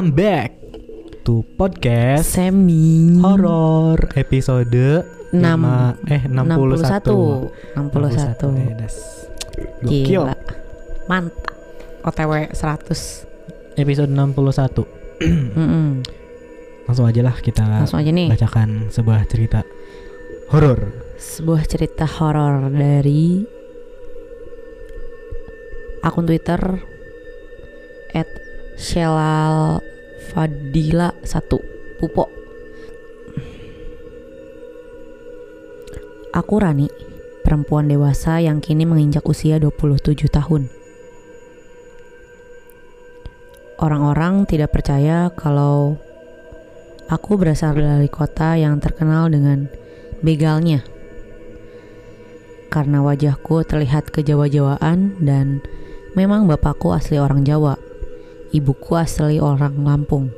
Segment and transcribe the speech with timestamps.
[0.00, 0.56] Welcome back
[1.28, 7.52] to podcast Semi horor episode Enam- lima- eh 61.
[7.76, 8.96] 61 Eh, das.
[9.84, 10.04] Gokil.
[10.08, 10.32] Gila
[11.04, 11.52] Mantap
[12.00, 14.88] OTW 100 Episode 61.
[15.20, 16.00] Mm-mm.
[16.88, 19.68] Langsung aja lah kita Langsung aja nih bacakan sebuah cerita
[20.48, 20.96] horor.
[21.20, 23.44] Sebuah cerita horor dari
[26.00, 26.88] Akun Twitter
[28.16, 28.48] At
[28.80, 29.84] Shelal
[30.28, 32.28] Fadila 1 Pupo
[36.36, 36.92] Aku Rani
[37.40, 40.68] Perempuan dewasa yang kini menginjak usia 27 tahun
[43.80, 45.96] Orang-orang tidak percaya kalau
[47.08, 49.72] aku berasal dari kota yang terkenal dengan
[50.20, 50.84] begalnya.
[52.68, 55.64] Karena wajahku terlihat kejawa-jawaan dan
[56.12, 57.89] memang bapakku asli orang Jawa.
[58.50, 60.34] Ibuku asli orang Lampung.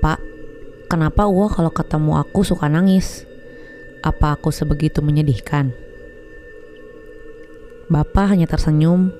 [0.00, 0.20] Pak,
[0.88, 3.28] kenapa gua kalau ketemu aku suka nangis?
[4.00, 5.76] Apa aku sebegitu menyedihkan?
[7.92, 9.12] Bapak hanya tersenyum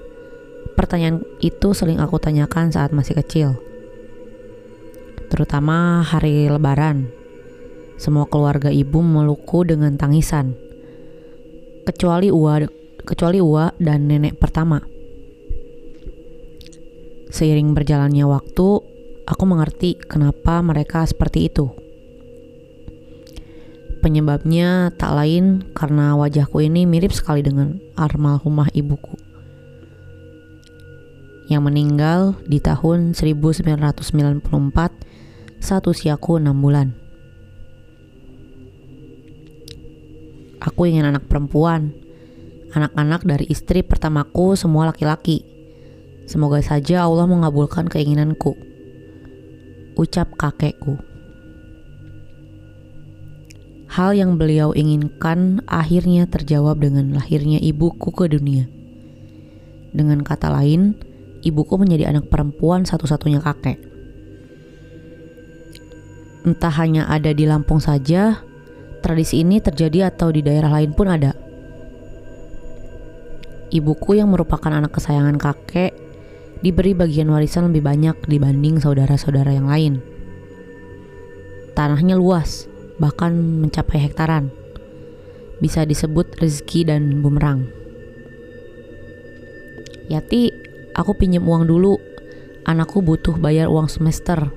[0.77, 3.57] Pertanyaan itu sering aku tanyakan saat masih kecil.
[5.33, 7.09] Terutama hari lebaran.
[7.97, 10.53] Semua keluarga ibu memelukku dengan tangisan.
[11.89, 12.61] Kecuali Uwa,
[13.09, 14.85] kecuali Uwa dan nenek pertama.
[17.37, 18.81] Seiring berjalannya waktu,
[19.29, 21.69] aku mengerti kenapa mereka seperti itu.
[24.01, 29.21] Penyebabnya tak lain karena wajahku ini mirip sekali dengan almarhumah ibuku
[31.53, 36.97] yang meninggal di tahun 1994 saat usiaku 6 bulan.
[40.65, 41.93] Aku ingin anak perempuan.
[42.73, 45.56] Anak-anak dari istri pertamaku semua laki-laki.
[46.27, 48.59] Semoga saja Allah mengabulkan keinginanku.
[49.95, 50.99] Ucap kakekku.
[53.87, 58.67] Hal yang beliau inginkan akhirnya terjawab dengan lahirnya ibuku ke dunia.
[59.95, 60.99] Dengan kata lain,
[61.47, 63.79] ibuku menjadi anak perempuan satu-satunya kakek.
[66.43, 68.43] Entah hanya ada di Lampung saja,
[69.01, 71.39] tradisi ini terjadi atau di daerah lain pun ada.
[73.71, 76.06] Ibuku yang merupakan anak kesayangan kakek
[76.65, 80.01] diberi bagian warisan lebih banyak dibanding saudara-saudara yang lain.
[81.77, 82.65] Tanahnya luas,
[82.97, 84.49] bahkan mencapai hektaran.
[85.61, 87.69] Bisa disebut rezeki dan bumerang.
[90.09, 90.53] Yati,
[90.97, 92.01] aku pinjam uang dulu.
[92.65, 94.51] Anakku butuh bayar uang semester.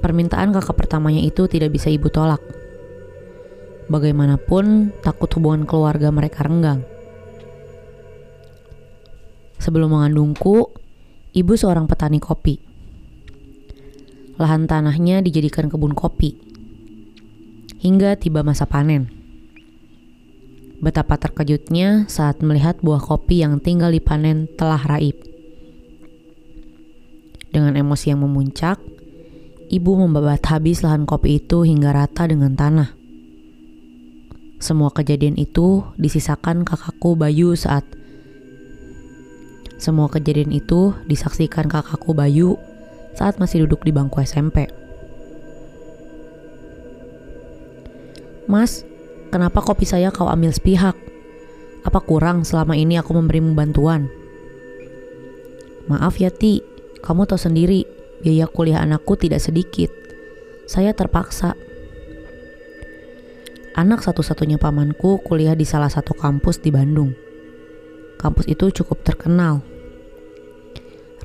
[0.00, 2.40] Permintaan kakak pertamanya itu tidak bisa ibu tolak.
[3.88, 6.93] Bagaimanapun, takut hubungan keluarga mereka renggang.
[9.58, 10.70] Sebelum mengandungku,
[11.34, 12.58] ibu seorang petani kopi.
[14.38, 16.34] Lahan tanahnya dijadikan kebun kopi.
[17.78, 19.10] Hingga tiba masa panen.
[20.82, 25.16] Betapa terkejutnya saat melihat buah kopi yang tinggal dipanen telah raib.
[27.54, 28.82] Dengan emosi yang memuncak,
[29.70, 32.90] ibu membabat habis lahan kopi itu hingga rata dengan tanah.
[34.58, 37.86] Semua kejadian itu disisakan kakakku Bayu saat
[39.78, 42.56] semua kejadian itu disaksikan kakakku Bayu
[43.14, 44.70] saat masih duduk di bangku SMP.
[48.44, 48.84] Mas,
[49.32, 50.94] kenapa kopi saya kau ambil sepihak?
[51.84, 54.08] Apa kurang selama ini aku memberimu bantuan?
[55.88, 56.60] Maaf ya Ti,
[57.00, 57.84] kamu tahu sendiri
[58.24, 59.92] biaya kuliah anakku tidak sedikit.
[60.64, 61.52] Saya terpaksa.
[63.76, 67.12] Anak satu-satunya pamanku kuliah di salah satu kampus di Bandung.
[68.16, 69.73] Kampus itu cukup terkenal.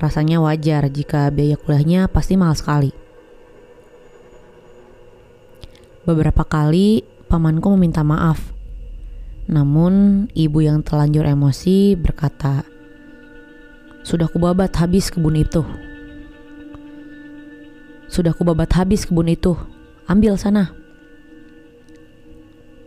[0.00, 2.88] Rasanya wajar jika biaya kuliahnya pasti mahal sekali.
[6.08, 8.40] Beberapa kali pamanku meminta maaf.
[9.44, 12.64] Namun ibu yang telanjur emosi berkata,
[14.00, 15.60] "Sudah kubabat habis kebun itu.
[18.08, 19.52] Sudah kubabat habis kebun itu.
[20.08, 20.72] Ambil sana."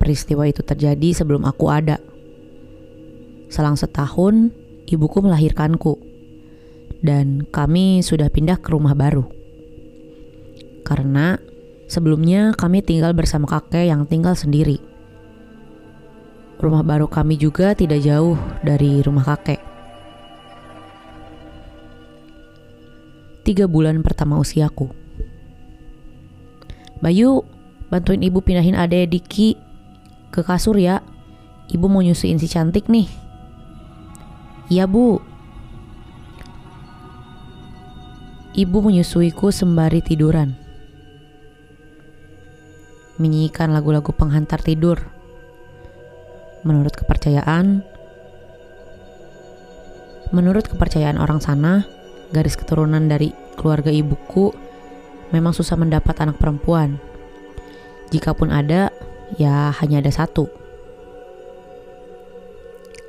[0.02, 2.02] Peristiwa itu terjadi sebelum aku ada.
[3.54, 4.50] Selang setahun,
[4.90, 6.13] ibuku melahirkanku.
[7.04, 9.28] Dan kami sudah pindah ke rumah baru.
[10.88, 11.36] Karena
[11.94, 14.82] Sebelumnya kami tinggal bersama kakek yang tinggal sendiri.
[16.58, 18.34] Rumah baru kami juga tidak jauh
[18.66, 19.62] dari rumah kakek.
[23.46, 24.90] Tiga bulan pertama usiaku.
[26.98, 27.46] Bayu,
[27.94, 29.60] bantuin ibu pindahin ade Diki
[30.34, 31.04] ke kasur ya.
[31.70, 33.06] Ibu mau nyusuin si cantik nih.
[34.72, 35.20] Iya bu.
[38.54, 40.54] Ibu menyusuiku sembari tiduran.
[43.18, 45.02] Menyanyikan lagu-lagu penghantar tidur.
[46.62, 47.84] Menurut kepercayaan,
[50.32, 51.84] menurut kepercayaan orang sana,
[52.32, 54.54] garis keturunan dari keluarga ibuku
[55.34, 57.02] memang susah mendapat anak perempuan.
[58.14, 58.94] Jikapun ada,
[59.36, 60.46] ya hanya ada satu.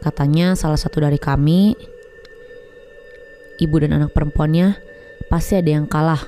[0.00, 1.76] Katanya salah satu dari kami,
[3.60, 4.93] ibu dan anak perempuannya,
[5.34, 6.22] pasti ada yang kalah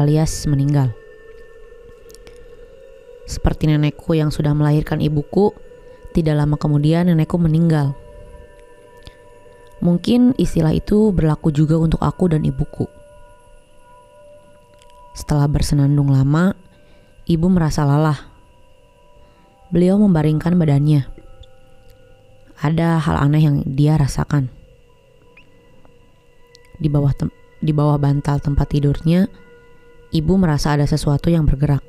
[0.00, 0.88] alias meninggal.
[3.28, 5.52] Seperti nenekku yang sudah melahirkan ibuku,
[6.16, 7.92] tidak lama kemudian nenekku meninggal.
[9.84, 12.88] Mungkin istilah itu berlaku juga untuk aku dan ibuku.
[15.12, 16.56] Setelah bersenandung lama,
[17.28, 18.24] ibu merasa lelah.
[19.68, 21.04] Beliau membaringkan badannya.
[22.56, 24.48] Ada hal aneh yang dia rasakan.
[26.80, 27.12] Di bawah
[27.66, 29.26] di bawah bantal tempat tidurnya,
[30.14, 31.82] ibu merasa ada sesuatu yang bergerak.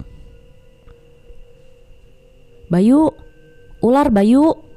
[2.67, 3.13] Bayu,
[3.79, 4.67] ular Bayu,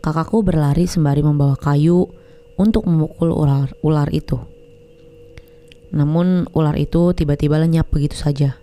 [0.00, 2.08] Kakakku berlari sembari membawa kayu
[2.56, 4.40] untuk memukul ular, ular itu.
[5.92, 8.56] Namun ular itu tiba-tiba lenyap begitu saja.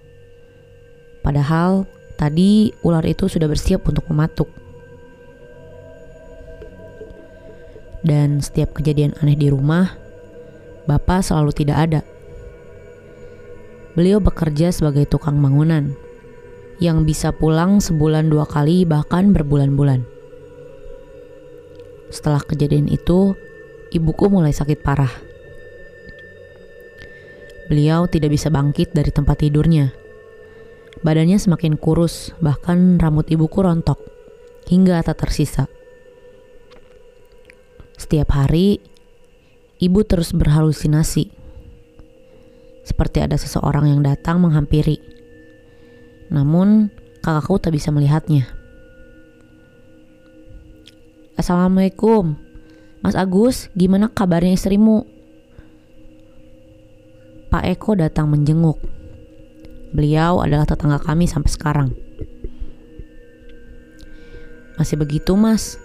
[1.22, 1.86] Padahal
[2.18, 4.50] tadi ular itu sudah bersiap untuk mematuk.
[8.02, 9.94] Dan setiap kejadian aneh di rumah,
[10.88, 12.02] Bapak selalu tidak ada.
[13.94, 15.92] Beliau bekerja sebagai tukang bangunan
[16.78, 20.06] yang bisa pulang sebulan dua kali bahkan berbulan-bulan.
[22.08, 23.36] Setelah kejadian itu,
[23.92, 25.12] ibuku mulai sakit parah.
[27.68, 29.92] Beliau tidak bisa bangkit dari tempat tidurnya.
[31.04, 34.00] Badannya semakin kurus, bahkan rambut ibuku rontok
[34.72, 35.68] hingga tak tersisa.
[38.00, 38.80] Setiap hari,
[39.78, 41.30] ibu terus berhalusinasi.
[42.88, 44.98] Seperti ada seseorang yang datang menghampiri.
[46.34, 46.90] Namun,
[47.22, 48.48] kakakku tak bisa melihatnya.
[51.38, 52.34] Assalamualaikum.
[53.06, 55.06] Mas Agus, gimana kabarnya istrimu?
[57.48, 58.82] Pak Eko datang menjenguk.
[59.94, 61.90] Beliau adalah tetangga kami sampai sekarang.
[64.76, 65.80] Masih begitu, Mas.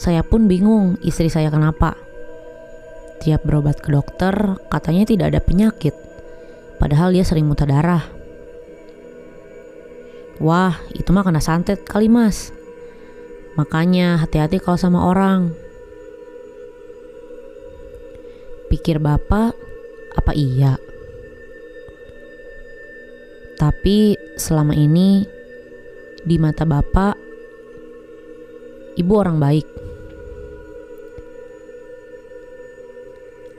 [0.00, 1.94] Saya pun bingung istri saya kenapa.
[3.22, 4.34] Tiap berobat ke dokter,
[4.66, 5.94] katanya tidak ada penyakit.
[6.82, 8.02] Padahal dia sering muntah darah.
[10.42, 12.50] Wah, itu mah kena santet kali, Mas.
[13.54, 15.54] Makanya hati-hati kalau sama orang.
[18.66, 19.54] Pikir bapak,
[20.18, 20.74] apa iya?
[23.54, 25.22] Tapi selama ini
[26.26, 27.14] di mata bapak,
[28.98, 29.91] ibu orang baik.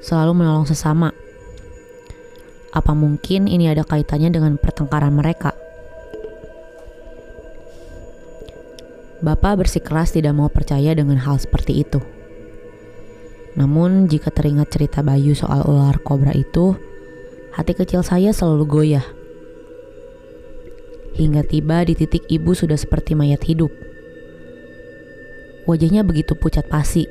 [0.04, 1.16] Selalu menolong sesama.
[2.76, 5.56] Apa mungkin ini ada kaitannya dengan pertengkaran mereka?
[9.24, 12.04] Bapak bersikeras tidak mau percaya dengan hal seperti itu.
[13.56, 16.76] Namun, jika teringat cerita Bayu soal ular kobra itu,
[17.56, 19.08] hati kecil saya selalu goyah.
[21.16, 23.72] Hingga tiba di titik ibu sudah seperti mayat hidup.
[25.64, 27.08] Wajahnya begitu pucat pasi.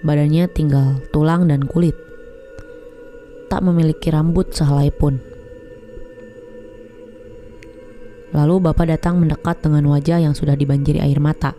[0.00, 1.92] Badannya tinggal tulang dan kulit.
[3.52, 5.20] Tak memiliki rambut sehelai pun.
[8.30, 11.58] Lalu bapak datang mendekat dengan wajah yang sudah dibanjiri air mata.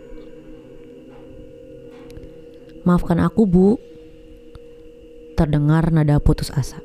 [2.88, 3.68] Maafkan aku, Bu.
[5.36, 6.80] Terdengar nada putus asa.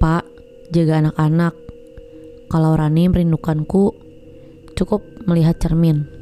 [0.00, 0.24] Pak,
[0.72, 1.54] jaga anak-anak.
[2.48, 3.94] Kalau Rani merindukanku,
[4.74, 6.13] cukup melihat cermin.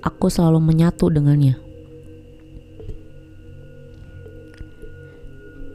[0.00, 1.60] Aku selalu menyatu dengannya.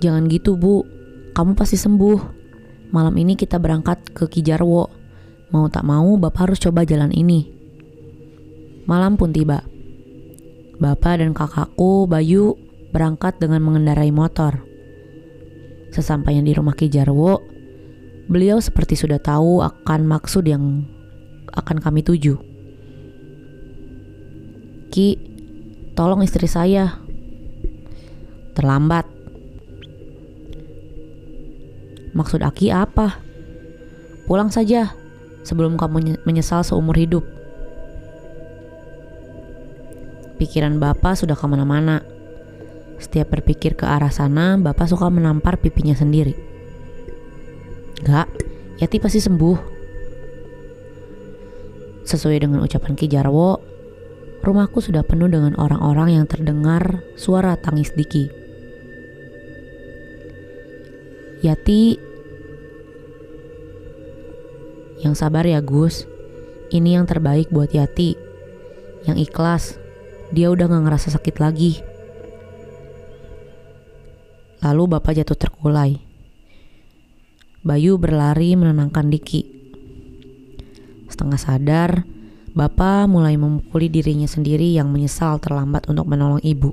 [0.02, 0.86] Jangan gitu, Bu.
[1.34, 2.20] Kamu pasti sembuh.
[2.94, 4.88] Malam ini kita berangkat ke Kijarwo.
[5.54, 7.50] Mau tak mau, Bapak harus coba jalan ini.
[8.86, 9.66] Malam pun tiba.
[10.78, 12.54] Bapak dan kakakku, Bayu,
[12.94, 14.62] berangkat dengan mengendarai motor.
[15.90, 17.40] Sesampainya di rumah Kijarwo,
[18.30, 20.86] beliau seperti sudah tahu akan maksud yang
[21.56, 22.55] akan kami tuju.
[24.96, 25.20] Ki,
[25.92, 26.96] tolong istri saya.
[28.56, 29.04] Terlambat.
[32.16, 33.20] Maksud Aki apa?
[34.24, 34.96] Pulang saja
[35.44, 37.28] sebelum kamu menyesal seumur hidup.
[40.40, 42.00] Pikiran Bapak sudah ke mana-mana.
[42.96, 46.40] Setiap berpikir ke arah sana, Bapak suka menampar pipinya sendiri.
[48.00, 48.32] Gak,
[48.80, 49.60] Yati pasti sembuh.
[52.08, 53.75] Sesuai dengan ucapan Ki Jarwo,
[54.46, 58.30] rumahku sudah penuh dengan orang-orang yang terdengar suara tangis Diki.
[61.42, 61.98] Yati
[65.02, 66.06] Yang sabar ya Gus.
[66.70, 68.18] Ini yang terbaik buat Yati.
[69.10, 69.64] Yang ikhlas
[70.34, 71.82] Dia udah gak ngerasa sakit lagi.
[74.66, 76.02] Lalu bapak jatuh terkulai.
[77.66, 79.46] Bayu berlari menenangkan Diki.
[81.10, 82.15] Setengah sadar
[82.56, 86.72] Bapak mulai memukuli dirinya sendiri yang menyesal terlambat untuk menolong ibu.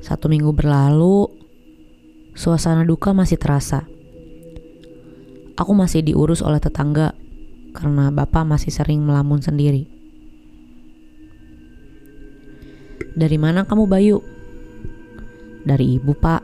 [0.00, 1.28] Satu minggu berlalu,
[2.32, 3.84] suasana duka masih terasa.
[5.60, 7.12] Aku masih diurus oleh tetangga
[7.76, 9.84] karena bapak masih sering melamun sendiri.
[13.12, 14.24] Dari mana kamu Bayu?
[15.68, 16.40] Dari ibu pak.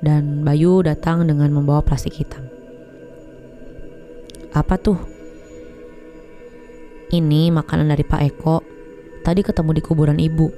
[0.00, 2.55] Dan Bayu datang dengan membawa plastik hitam.
[4.56, 4.96] Apa tuh?
[7.12, 8.64] Ini makanan dari Pak Eko.
[9.20, 10.48] Tadi ketemu di kuburan ibu.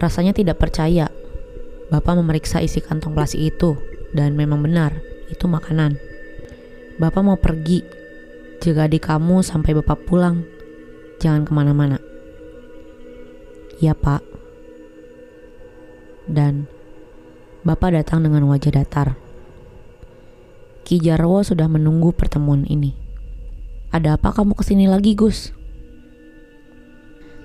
[0.00, 1.12] Rasanya tidak percaya.
[1.92, 3.76] Bapak memeriksa isi kantong plastik itu
[4.16, 4.96] dan memang benar,
[5.28, 6.00] itu makanan.
[6.96, 7.84] Bapak mau pergi.
[8.64, 10.48] Jaga adik kamu sampai bapak pulang.
[11.20, 12.00] Jangan ke mana-mana.
[13.84, 14.24] Ya pak.
[16.24, 16.72] Dan
[17.68, 19.23] bapak datang dengan wajah datar.
[20.84, 22.92] Ki Jarwo sudah menunggu pertemuan ini.
[23.88, 25.48] Ada apa kamu ke sini lagi, Gus?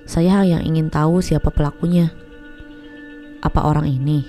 [0.04, 2.12] Saya yang ingin tahu siapa pelakunya.
[3.40, 4.20] Apa orang ini?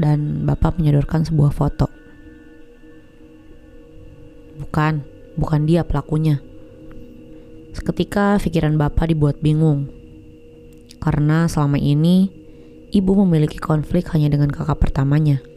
[0.00, 1.92] Dan Bapak menyodorkan sebuah foto.
[4.64, 5.04] Bukan,
[5.36, 6.40] bukan dia pelakunya.
[7.76, 9.92] Seketika pikiran Bapak dibuat bingung.
[11.04, 12.32] Karena selama ini
[12.96, 15.49] ibu memiliki konflik hanya dengan kakak pertamanya.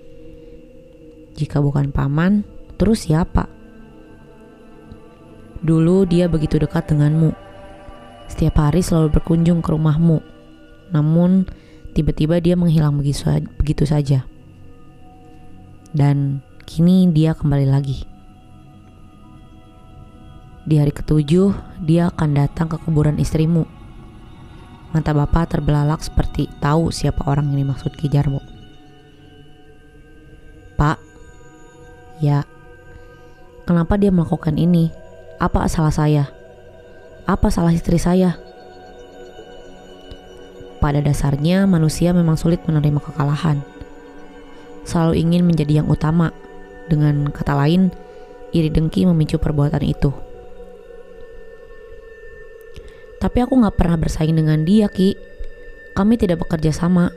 [1.33, 2.45] Jika bukan paman,
[2.77, 3.49] terus siapa?
[5.63, 7.33] Dulu dia begitu dekat denganmu.
[8.27, 10.19] Setiap hari selalu berkunjung ke rumahmu.
[10.91, 11.47] Namun,
[11.97, 14.27] tiba-tiba dia menghilang begitu saja.
[15.93, 18.03] Dan kini dia kembali lagi.
[20.63, 21.51] Di hari ketujuh,
[21.83, 23.67] dia akan datang ke kuburan istrimu.
[24.95, 28.39] Mata bapak terbelalak seperti tahu siapa orang yang dimaksud Ki Jarwo.
[30.77, 30.97] Pak,
[32.23, 32.47] Ya,
[33.67, 34.95] kenapa dia melakukan ini?
[35.43, 36.31] Apa salah saya?
[37.27, 38.39] Apa salah istri saya?
[40.79, 43.59] Pada dasarnya, manusia memang sulit menerima kekalahan.
[44.87, 46.31] Selalu ingin menjadi yang utama.
[46.87, 47.91] Dengan kata lain,
[48.55, 50.15] iri dengki memicu perbuatan itu.
[53.19, 55.19] Tapi aku gak pernah bersaing dengan dia, Ki.
[55.91, 57.11] Kami tidak bekerja sama.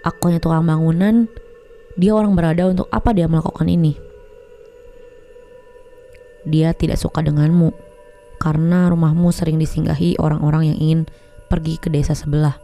[0.00, 1.28] Aku hanya tukang bangunan,
[1.96, 3.96] dia orang berada untuk apa dia melakukan ini?
[6.44, 7.72] Dia tidak suka denganmu
[8.36, 11.00] karena rumahmu sering disinggahi orang-orang yang ingin
[11.48, 12.60] pergi ke desa sebelah.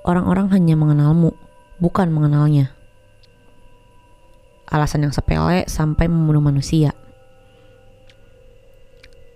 [0.00, 1.36] Orang-orang hanya mengenalmu,
[1.76, 2.72] bukan mengenalnya.
[4.64, 6.96] Alasan yang sepele sampai membunuh manusia.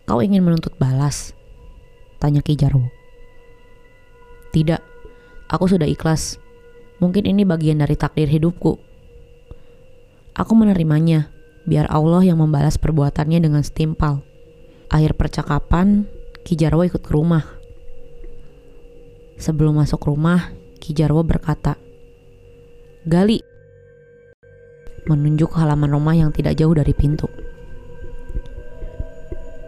[0.09, 1.37] Kau ingin menuntut balas?
[2.17, 2.89] Tanya Ki Jarwo.
[4.57, 4.81] Tidak,
[5.53, 6.41] aku sudah ikhlas
[7.03, 8.79] Mungkin ini bagian dari takdir hidupku.
[10.35, 11.31] Aku menerimanya,
[11.67, 14.23] biar Allah yang membalas perbuatannya dengan setimpal.
[14.91, 16.07] Akhir percakapan,
[16.47, 17.43] Ki Jarwo ikut ke rumah.
[19.39, 21.79] Sebelum masuk rumah, Ki Jarwo berkata,
[23.05, 23.43] Gali,
[25.05, 27.29] menunjuk halaman rumah yang tidak jauh dari pintu.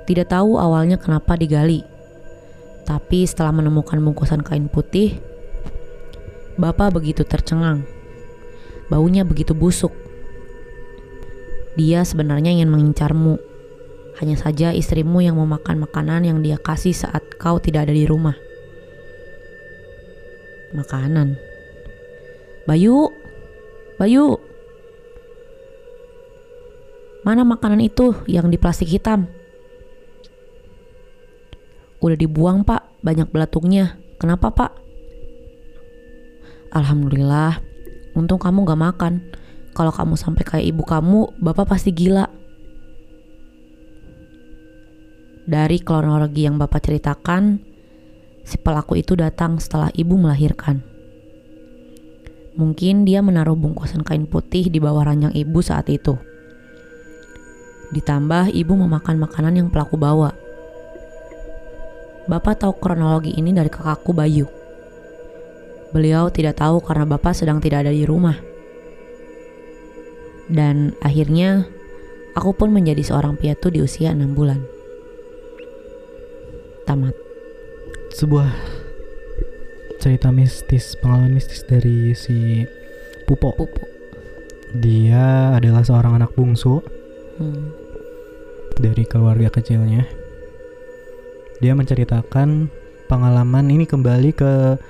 [0.07, 1.83] Tidak tahu awalnya kenapa digali,
[2.87, 5.19] tapi setelah menemukan bungkusan kain putih,
[6.57, 7.85] Bapak begitu tercengang.
[8.89, 9.93] Baunya begitu busuk.
[11.77, 13.37] Dia sebenarnya ingin mengincarmu.
[14.17, 18.33] Hanya saja istrimu yang memakan makanan yang dia kasih saat kau tidak ada di rumah.
[20.73, 21.37] Makanan.
[22.65, 23.13] Bayu,
[24.01, 24.41] Bayu.
[27.21, 29.29] Mana makanan itu yang di plastik hitam?
[32.01, 33.99] Udah dibuang pak, banyak belatungnya.
[34.17, 34.86] Kenapa pak?
[36.77, 37.57] Alhamdulillah,
[38.13, 39.15] untung kamu gak makan.
[39.73, 42.29] Kalau kamu sampai kayak ibu kamu, bapak pasti gila.
[45.49, 47.65] Dari kronologi yang bapak ceritakan,
[48.45, 50.85] si pelaku itu datang setelah ibu melahirkan.
[52.61, 56.13] Mungkin dia menaruh bungkusan kain putih di bawah ranjang ibu saat itu.
[57.97, 60.37] Ditambah ibu memakan makanan yang pelaku bawa.
[62.29, 64.56] Bapak tahu kronologi ini dari kakakku Bayu.
[65.95, 68.39] Beliau tidak tahu karena bapak sedang tidak ada di rumah.
[70.47, 71.67] Dan akhirnya
[72.39, 74.63] aku pun menjadi seorang piatu di usia enam bulan.
[76.87, 77.15] Tamat.
[78.15, 78.51] Sebuah
[79.99, 82.63] cerita mistis, pengalaman mistis dari si
[83.27, 83.51] Pupo.
[83.59, 83.83] Pupu.
[84.79, 86.79] Dia adalah seorang anak bungsu
[87.37, 87.69] Hmm.
[88.81, 90.09] dari keluarga kecilnya.
[91.61, 92.73] Dia menceritakan
[93.09, 94.81] pengalaman ini kembali ke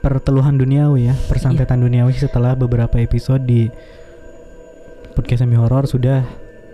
[0.00, 3.68] perteluhan duniawi ya, persantetan duniawi setelah beberapa episode di
[5.12, 6.24] podcast semi horor sudah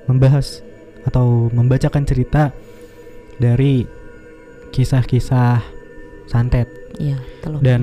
[0.06, 0.62] membahas
[1.02, 2.54] atau membacakan cerita
[3.36, 3.82] dari
[4.70, 5.62] kisah-kisah
[6.26, 6.66] santet
[6.96, 7.60] Iya, teluh.
[7.60, 7.82] dan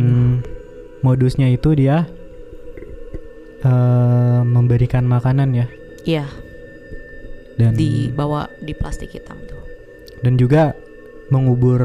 [1.00, 2.08] modusnya itu dia
[3.62, 5.68] eh, memberikan makanan ya
[6.04, 6.26] Iya,
[7.56, 9.62] dan dibawa di plastik hitam tuh.
[10.20, 10.76] dan juga
[11.30, 11.80] mengubur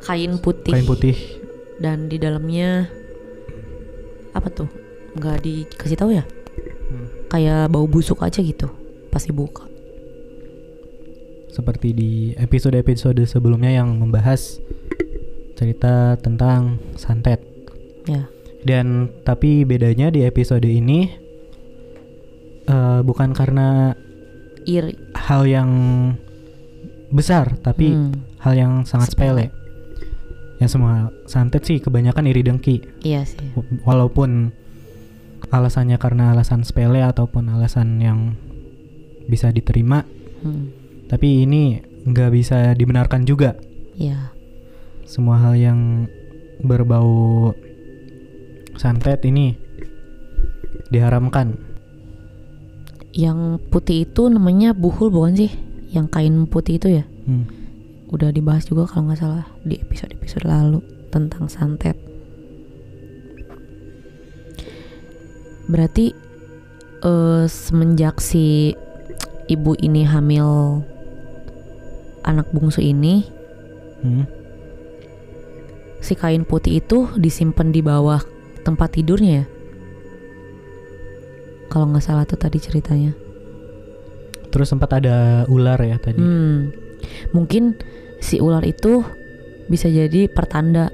[0.00, 0.72] Kain putih.
[0.72, 1.16] kain putih
[1.78, 2.90] Dan di dalamnya
[4.34, 4.68] apa tuh?
[5.14, 6.24] Nggak dikasih tahu ya?
[7.28, 8.68] Kayak bau busuk aja gitu.
[9.08, 9.64] Pas dibuka.
[11.48, 14.62] seperti di episode-episode sebelumnya yang membahas
[15.58, 17.42] cerita tentang santet.
[18.06, 18.30] Ya.
[18.62, 21.10] Dan tapi bedanya di episode ini
[22.62, 23.90] eh, bukan karena
[24.70, 24.94] Iri.
[25.18, 25.70] hal yang
[27.10, 29.50] besar, tapi Hmm, hal yang sangat sepele.
[30.58, 33.54] Yang semua santet sih kebanyakan iri dengki, Iya sih.
[33.86, 34.50] Walaupun
[35.48, 38.34] alasannya karena alasan sepele ataupun alasan yang
[39.26, 40.02] bisa diterima,
[40.38, 40.70] Hmm,
[41.10, 43.58] tapi ini nggak bisa dibenarkan juga.
[43.94, 44.30] Iya.
[45.02, 46.04] semua hal yang
[46.60, 47.50] berbau
[48.76, 49.56] santet ini
[50.92, 51.56] diharamkan.
[53.10, 55.50] Yang putih itu namanya buhul bukan sih?
[55.90, 57.04] Yang kain putih itu ya?
[57.24, 57.48] Hmm.
[58.08, 60.80] Udah dibahas juga kalau nggak salah di episode-episode lalu
[61.12, 61.96] tentang santet.
[65.68, 66.16] Berarti
[67.04, 68.72] eh, semenjak si
[69.46, 70.80] ibu ini hamil
[72.24, 73.24] anak bungsu ini,
[73.98, 74.24] Hmm.
[75.98, 78.22] si kain putih itu disimpan di bawah
[78.62, 79.46] tempat tidurnya ya?
[81.68, 83.12] Kalau nggak salah tuh tadi ceritanya.
[84.48, 86.16] Terus sempat ada ular ya tadi.
[86.22, 86.72] Hmm,
[87.30, 87.78] mungkin
[88.18, 89.02] si ular itu
[89.68, 90.88] bisa jadi pertanda.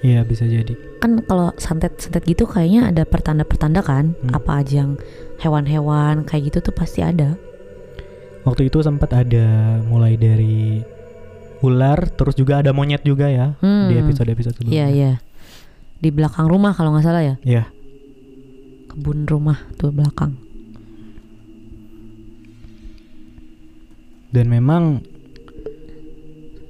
[0.00, 0.72] Iya bisa jadi.
[1.00, 4.12] Kan kalau santet-santet gitu kayaknya ada pertanda-pertanda kan?
[4.20, 4.36] Hmm.
[4.36, 5.00] Apa aja yang
[5.40, 7.36] hewan-hewan kayak gitu tuh pasti ada.
[8.44, 10.80] Waktu itu sempat ada mulai dari
[11.60, 13.92] ular, terus juga ada monyet juga ya Hmm.
[13.92, 14.72] di episode-episode sebelumnya.
[14.72, 15.12] Iya iya.
[16.00, 17.68] Di belakang rumah kalau nggak salah ya, Iya.
[18.88, 20.40] kebun rumah tuh belakang.
[24.30, 25.02] Dan memang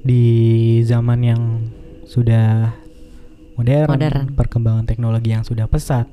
[0.00, 0.24] di
[0.84, 1.42] zaman yang
[2.08, 2.72] sudah
[3.60, 4.24] modern, Modern.
[4.32, 6.08] perkembangan teknologi yang sudah pesat,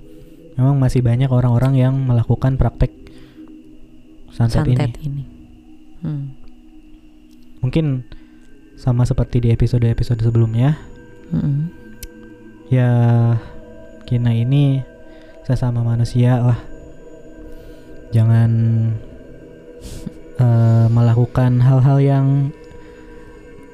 [0.60, 2.92] memang masih banyak orang-orang yang melakukan praktek
[4.36, 4.76] santet, ini.
[4.76, 5.24] Santet ini.
[6.04, 6.26] Hmm.
[7.64, 8.04] Mungkin
[8.78, 10.78] sama seperti di episode-episode sebelumnya,
[11.34, 11.74] Mm-mm.
[12.70, 12.92] ya
[14.06, 14.84] kita ini
[15.48, 16.60] sesama manusia lah.
[18.14, 18.52] Jangan
[20.38, 22.26] eh, melakukan hal-hal yang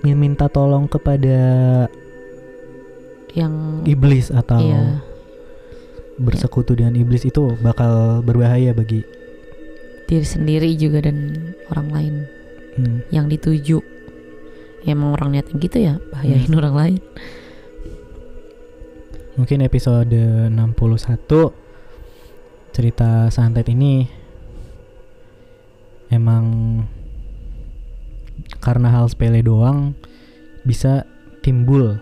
[0.03, 1.39] meminta tolong kepada
[3.33, 3.53] Yang
[3.89, 5.01] iblis atau iya
[6.13, 9.01] bersekutu dengan iblis itu bakal berbahaya bagi
[10.05, 12.13] diri sendiri juga dan orang lain
[12.77, 13.81] hmm, yang dituju.
[14.85, 16.59] Ya emang orang niatnya gitu ya, bahayain Hmm.
[16.61, 17.01] orang lain.
[19.33, 21.49] mungkin episode 61
[22.69, 24.05] cerita santet ini
[26.13, 26.45] emang
[28.59, 29.97] karena hal sepele doang
[30.63, 31.03] bisa
[31.41, 31.97] timbul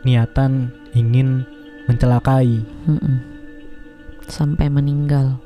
[0.00, 1.42] niatan ingin
[1.84, 3.16] mencelakai Mm-mm.
[4.24, 5.36] Sampai meninggal.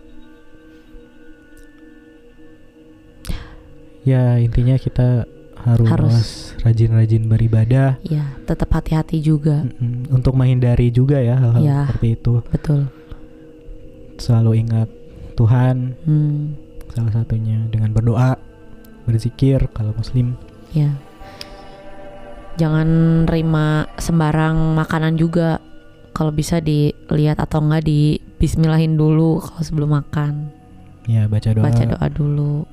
[4.02, 6.28] ya intinya kita harus, Harus.
[6.62, 9.66] rajin-rajin beribadah Ya, tetap hati-hati juga.
[9.68, 11.78] mm, untuk menghindari juga ya hal-hal Ya.
[11.84, 12.80] seperti itu Betul.
[14.16, 14.88] selalu ingat
[15.34, 16.56] Tuhan Hmm,
[16.98, 18.34] salah satunya dengan berdoa
[19.04, 20.34] berzikir kalau muslim
[20.70, 20.90] ya.
[22.56, 22.88] Jangan
[23.24, 25.62] terima sembarang makanan juga.
[26.10, 30.50] Kalau bisa dilihat atau enggak di bismillahin dulu kalau sebelum makan.
[31.06, 32.68] ya baca doa, Baca doa dulu.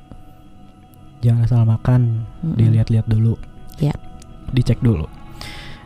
[1.22, 2.60] jangan asal makan Mm-mm.
[2.60, 3.40] dilihat-lihat dulu
[3.78, 3.96] Ya.
[4.52, 5.08] dicek dulu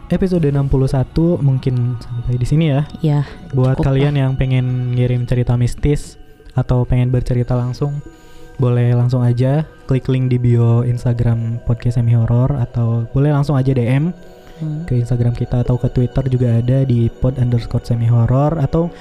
[0.10, 1.06] episode 61
[1.40, 3.20] mungkin sampai di sini ya Ya,
[3.54, 6.18] buat kalian yang pengen ngirim cerita mistis
[6.58, 8.02] atau pengen bercerita langsung
[8.60, 13.72] boleh langsung aja klik link di bio Instagram podcast semi horror atau boleh langsung aja
[13.72, 14.12] DM
[14.60, 18.92] hmm, ke Instagram kita atau ke Twitter juga ada di pod underscore semi horror atau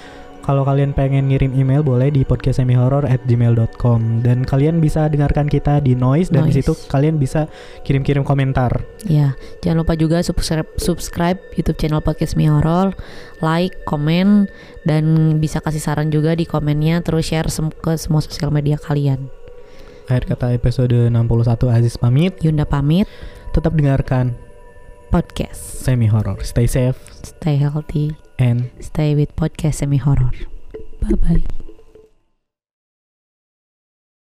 [0.48, 6.32] kalau kalian pengen ngirim email boleh di podcastsemihorror@gmail.com dan kalian bisa dengarkan kita di Noise
[6.32, 6.64] dan di Noise.
[6.64, 7.52] situ kalian bisa
[7.84, 8.80] kirim-kirim komentar.
[9.04, 12.96] Ya, jangan lupa juga subscribe subscribe YouTube channel Podcast Mi Horror,
[13.44, 14.48] like, komen
[14.88, 19.28] dan bisa kasih saran juga di komennya terus share sem- ke semua sosial media kalian.
[20.08, 22.32] Akhir kata episode 61 Aziz pamit.
[22.40, 23.04] Yunda pamit,
[23.52, 24.32] Tetap dengarkan
[25.12, 25.84] podcast.
[25.84, 26.40] semi horror.
[26.40, 30.32] Stay safe Stay healthy, and stay with podcast semi horror.
[31.04, 31.67] Bye bye.